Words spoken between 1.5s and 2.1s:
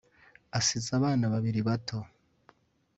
bato